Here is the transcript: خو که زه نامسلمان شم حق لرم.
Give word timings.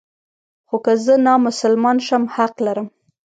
خو 0.67 0.77
که 0.85 0.93
زه 1.05 1.13
نامسلمان 1.27 1.97
شم 2.07 2.23
حق 2.35 2.55
لرم. 2.65 2.87